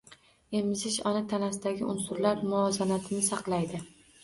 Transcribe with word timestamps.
Emizish 0.59 0.97
ona 1.09 1.21
tanasidagi 1.35 1.87
unsurlar 1.97 2.43
muvozanatini 2.49 3.31
saqlaydi. 3.31 3.87